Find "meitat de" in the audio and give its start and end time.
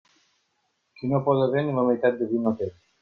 1.91-2.29